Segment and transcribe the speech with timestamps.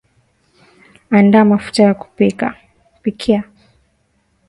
[1.11, 3.43] andaa mafuta ya kupikia